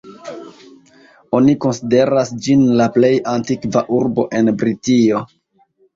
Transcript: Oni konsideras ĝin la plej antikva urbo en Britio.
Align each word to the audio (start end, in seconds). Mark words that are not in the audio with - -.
Oni 1.39 1.53
konsideras 1.65 2.33
ĝin 2.47 2.63
la 2.79 2.89
plej 2.97 3.11
antikva 3.35 3.85
urbo 3.99 4.27
en 4.41 4.53
Britio. 4.63 5.21